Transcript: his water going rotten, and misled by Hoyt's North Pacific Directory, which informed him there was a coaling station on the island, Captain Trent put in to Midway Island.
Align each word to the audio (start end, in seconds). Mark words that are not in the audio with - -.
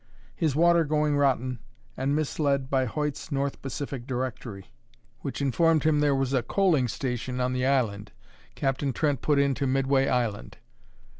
his 0.35 0.55
water 0.55 0.83
going 0.83 1.15
rotten, 1.15 1.59
and 1.95 2.15
misled 2.15 2.71
by 2.71 2.85
Hoyt's 2.85 3.31
North 3.31 3.61
Pacific 3.61 4.07
Directory, 4.07 4.71
which 5.19 5.43
informed 5.43 5.83
him 5.83 5.99
there 5.99 6.15
was 6.15 6.33
a 6.33 6.41
coaling 6.41 6.87
station 6.87 7.39
on 7.39 7.53
the 7.53 7.67
island, 7.67 8.11
Captain 8.55 8.93
Trent 8.93 9.21
put 9.21 9.37
in 9.37 9.53
to 9.53 9.67
Midway 9.67 10.07
Island. 10.07 10.57